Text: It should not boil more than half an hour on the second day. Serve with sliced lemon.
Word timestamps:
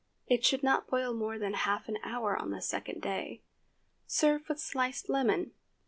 It 0.25 0.43
should 0.43 0.63
not 0.63 0.87
boil 0.87 1.13
more 1.13 1.37
than 1.37 1.53
half 1.53 1.87
an 1.87 1.99
hour 2.01 2.35
on 2.35 2.49
the 2.49 2.59
second 2.59 3.03
day. 3.03 3.43
Serve 4.07 4.49
with 4.49 4.59
sliced 4.59 5.09
lemon. 5.09 5.51